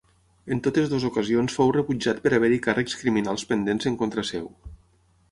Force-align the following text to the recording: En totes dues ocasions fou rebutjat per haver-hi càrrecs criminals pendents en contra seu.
En 0.53 0.59
totes 0.67 0.87
dues 0.93 1.03
ocasions 1.09 1.57
fou 1.57 1.69
rebutjat 1.75 2.21
per 2.23 2.31
haver-hi 2.37 2.57
càrrecs 2.67 2.95
criminals 3.01 3.43
pendents 3.53 3.91
en 3.91 3.99
contra 4.01 4.25
seu. 4.31 4.49